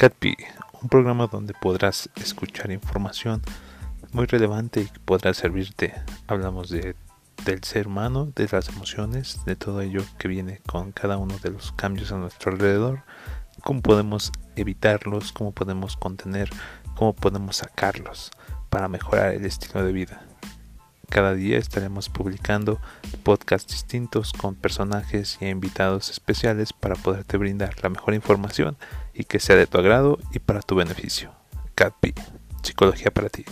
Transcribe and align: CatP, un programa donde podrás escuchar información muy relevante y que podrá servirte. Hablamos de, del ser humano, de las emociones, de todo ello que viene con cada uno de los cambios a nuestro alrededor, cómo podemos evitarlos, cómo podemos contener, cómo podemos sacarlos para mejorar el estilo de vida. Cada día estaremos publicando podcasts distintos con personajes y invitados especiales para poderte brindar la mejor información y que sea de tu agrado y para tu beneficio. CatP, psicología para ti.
CatP, 0.00 0.38
un 0.80 0.88
programa 0.88 1.26
donde 1.26 1.52
podrás 1.52 2.08
escuchar 2.16 2.70
información 2.70 3.42
muy 4.12 4.24
relevante 4.24 4.80
y 4.80 4.86
que 4.86 4.98
podrá 4.98 5.34
servirte. 5.34 5.92
Hablamos 6.26 6.70
de, 6.70 6.96
del 7.44 7.62
ser 7.64 7.86
humano, 7.86 8.32
de 8.34 8.48
las 8.50 8.70
emociones, 8.70 9.44
de 9.44 9.56
todo 9.56 9.82
ello 9.82 10.02
que 10.16 10.26
viene 10.26 10.62
con 10.66 10.92
cada 10.92 11.18
uno 11.18 11.36
de 11.42 11.50
los 11.50 11.72
cambios 11.72 12.12
a 12.12 12.16
nuestro 12.16 12.50
alrededor, 12.50 13.02
cómo 13.62 13.82
podemos 13.82 14.32
evitarlos, 14.56 15.32
cómo 15.32 15.52
podemos 15.52 15.98
contener, 15.98 16.48
cómo 16.96 17.12
podemos 17.12 17.56
sacarlos 17.56 18.30
para 18.70 18.88
mejorar 18.88 19.34
el 19.34 19.44
estilo 19.44 19.84
de 19.84 19.92
vida. 19.92 20.29
Cada 21.10 21.34
día 21.34 21.58
estaremos 21.58 22.08
publicando 22.08 22.80
podcasts 23.24 23.72
distintos 23.72 24.32
con 24.32 24.54
personajes 24.54 25.38
y 25.40 25.46
invitados 25.46 26.08
especiales 26.08 26.72
para 26.72 26.94
poderte 26.94 27.36
brindar 27.36 27.74
la 27.82 27.88
mejor 27.88 28.14
información 28.14 28.76
y 29.12 29.24
que 29.24 29.40
sea 29.40 29.56
de 29.56 29.66
tu 29.66 29.76
agrado 29.76 30.20
y 30.32 30.38
para 30.38 30.62
tu 30.62 30.76
beneficio. 30.76 31.32
CatP, 31.74 32.14
psicología 32.62 33.10
para 33.10 33.28
ti. 33.28 33.44